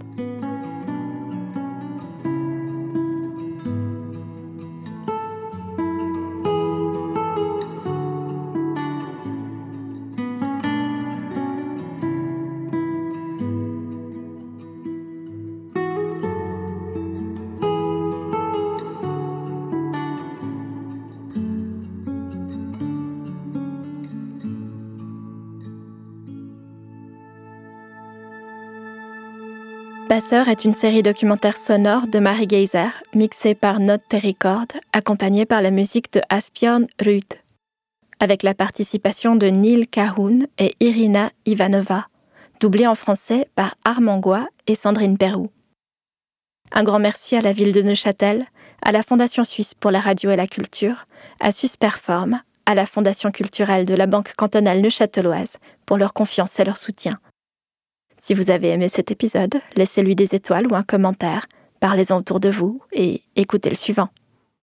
Passeur 30.11 30.49
est 30.49 30.65
une 30.65 30.73
série 30.73 31.03
documentaire 31.03 31.55
sonore 31.55 32.05
de 32.05 32.19
Marie 32.19 32.45
Geyser, 32.45 32.89
mixée 33.15 33.55
par 33.55 33.79
Note 33.79 34.01
Record, 34.11 34.67
accompagnée 34.91 35.45
par 35.45 35.61
la 35.61 35.71
musique 35.71 36.11
de 36.11 36.19
Aspion 36.27 36.85
Ruth, 36.99 37.41
avec 38.19 38.43
la 38.43 38.53
participation 38.53 39.37
de 39.37 39.47
Neil 39.47 39.87
Cahoun 39.87 40.47
et 40.57 40.75
Irina 40.81 41.31
Ivanova, 41.45 42.07
doublée 42.59 42.87
en 42.87 42.95
français 42.95 43.47
par 43.55 43.75
Armand 43.85 44.19
Goua 44.19 44.47
et 44.67 44.75
Sandrine 44.75 45.17
Perrou. 45.17 45.49
Un 46.73 46.83
grand 46.83 46.99
merci 46.99 47.37
à 47.37 47.41
la 47.41 47.53
ville 47.53 47.71
de 47.71 47.81
Neuchâtel, 47.81 48.47
à 48.81 48.91
la 48.91 49.03
Fondation 49.03 49.45
suisse 49.45 49.73
pour 49.73 49.91
la 49.91 50.01
radio 50.01 50.29
et 50.29 50.35
la 50.35 50.47
culture, 50.47 51.05
à 51.39 51.53
Suisse 51.53 51.77
Perform, 51.77 52.41
à 52.65 52.75
la 52.75 52.85
Fondation 52.85 53.31
culturelle 53.31 53.85
de 53.85 53.95
la 53.95 54.07
Banque 54.07 54.33
cantonale 54.35 54.81
neuchâteloise 54.81 55.55
pour 55.85 55.95
leur 55.95 56.11
confiance 56.11 56.59
et 56.59 56.65
leur 56.65 56.77
soutien. 56.77 57.17
Si 58.23 58.35
vous 58.35 58.51
avez 58.51 58.69
aimé 58.69 58.87
cet 58.87 59.09
épisode, 59.09 59.55
laissez-lui 59.75 60.15
des 60.15 60.35
étoiles 60.35 60.67
ou 60.71 60.75
un 60.75 60.83
commentaire, 60.83 61.47
parlez-en 61.79 62.19
autour 62.19 62.39
de 62.39 62.49
vous 62.49 62.79
et 62.93 63.23
écoutez 63.35 63.71
le 63.71 63.75
suivant. 63.75 64.09